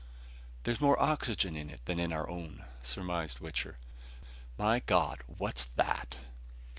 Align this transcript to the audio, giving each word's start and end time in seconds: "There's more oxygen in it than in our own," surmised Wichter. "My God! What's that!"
"There's 0.63 0.81
more 0.81 0.99
oxygen 0.99 1.55
in 1.55 1.69
it 1.69 1.85
than 1.85 1.99
in 1.99 2.11
our 2.11 2.27
own," 2.27 2.65
surmised 2.81 3.37
Wichter. 3.39 3.77
"My 4.57 4.79
God! 4.79 5.21
What's 5.27 5.65
that!" 5.65 6.17